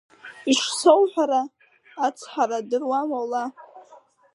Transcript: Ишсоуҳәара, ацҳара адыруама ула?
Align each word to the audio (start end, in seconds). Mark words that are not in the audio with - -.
Ишсоуҳәара, 0.51 1.41
ацҳара 2.05 2.57
адыруама 2.61 3.17
ула? 3.23 3.43